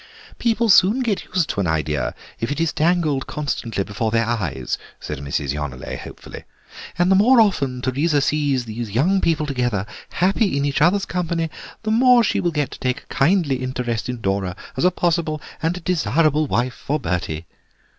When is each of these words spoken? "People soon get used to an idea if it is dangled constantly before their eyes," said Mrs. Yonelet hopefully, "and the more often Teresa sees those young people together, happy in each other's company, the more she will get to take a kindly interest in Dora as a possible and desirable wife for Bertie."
"People 0.39 0.67
soon 0.67 1.01
get 1.01 1.25
used 1.25 1.47
to 1.49 1.59
an 1.59 1.67
idea 1.67 2.15
if 2.39 2.51
it 2.51 2.59
is 2.59 2.73
dangled 2.73 3.27
constantly 3.27 3.83
before 3.83 4.09
their 4.09 4.25
eyes," 4.25 4.79
said 4.99 5.19
Mrs. 5.19 5.53
Yonelet 5.53 5.99
hopefully, 5.99 6.43
"and 6.97 7.11
the 7.11 7.15
more 7.15 7.39
often 7.39 7.83
Teresa 7.83 8.19
sees 8.19 8.65
those 8.65 8.89
young 8.89 9.21
people 9.21 9.45
together, 9.45 9.85
happy 10.13 10.57
in 10.57 10.65
each 10.65 10.81
other's 10.81 11.05
company, 11.05 11.51
the 11.83 11.91
more 11.91 12.23
she 12.23 12.39
will 12.39 12.49
get 12.49 12.71
to 12.71 12.79
take 12.79 13.03
a 13.03 13.13
kindly 13.13 13.57
interest 13.57 14.09
in 14.09 14.21
Dora 14.21 14.55
as 14.75 14.85
a 14.85 14.89
possible 14.89 15.39
and 15.61 15.83
desirable 15.83 16.47
wife 16.47 16.73
for 16.73 16.99
Bertie." 16.99 17.45